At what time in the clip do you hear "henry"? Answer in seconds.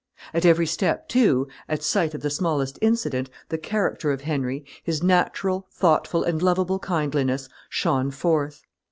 4.21-4.65